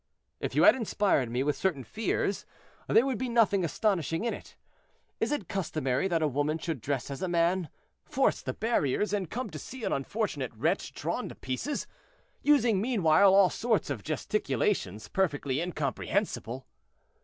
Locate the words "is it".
5.19-5.47